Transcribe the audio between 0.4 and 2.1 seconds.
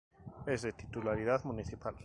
Es de titularidad municipal.